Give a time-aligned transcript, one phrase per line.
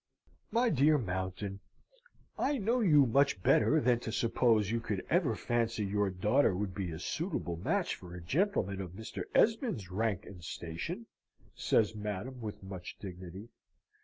[0.49, 1.59] "My dear Mountain,
[2.35, 6.73] I know you much better than to suppose you could ever fancy your daughter would
[6.73, 9.25] be a suitable match for a gentleman of Mr.
[9.35, 11.05] Esmond's rank and station,"
[11.53, 13.49] says Madam, with much dignity.